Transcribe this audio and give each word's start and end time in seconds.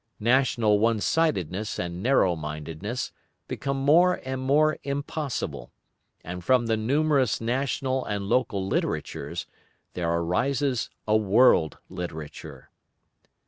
National 0.19 0.79
one 0.79 0.99
sidedness 0.99 1.77
and 1.77 2.01
narrow 2.01 2.35
mindedness 2.35 3.11
become 3.47 3.77
more 3.77 4.19
and 4.25 4.41
more 4.41 4.79
impossible, 4.81 5.71
and 6.23 6.43
from 6.43 6.65
the 6.65 6.75
numerous 6.75 7.39
national 7.39 8.03
and 8.05 8.25
local 8.25 8.65
literatures, 8.67 9.45
there 9.93 10.11
arises 10.11 10.89
a 11.07 11.15
world 11.15 11.77
literature. 11.87 12.71